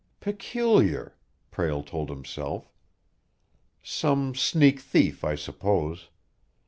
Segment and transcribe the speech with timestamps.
[0.19, 1.15] "Peculiar!"
[1.51, 2.71] Prale told himself.
[3.83, 6.09] "Some sneak thief, I suppose.